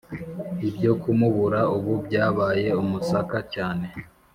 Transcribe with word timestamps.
ibyo 0.69 0.91
kumubura 1.01 1.59
ubu 1.75 1.93
byabaye 2.05 2.67
umusaka 2.81 3.37
cyane. 3.53 3.87